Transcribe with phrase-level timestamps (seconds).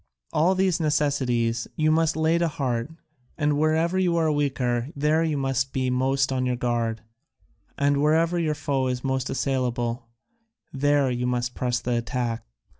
[0.33, 2.89] All these necessities you must lay to heart,
[3.37, 7.01] and wherever you are weaker, there you must be most on your guard,
[7.77, 10.07] and wherever your foe is most assailable,
[10.73, 12.43] there you must press the attack."